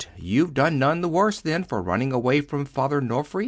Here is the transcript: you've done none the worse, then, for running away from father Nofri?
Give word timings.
you've 0.17 0.53
done 0.53 0.79
none 0.79 1.01
the 1.01 1.07
worse, 1.09 1.41
then, 1.41 1.63
for 1.63 1.79
running 1.79 2.11
away 2.11 2.41
from 2.41 2.65
father 2.65 3.01
Nofri? 3.01 3.39